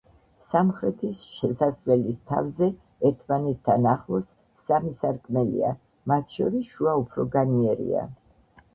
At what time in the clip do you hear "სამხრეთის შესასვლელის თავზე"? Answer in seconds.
0.51-2.71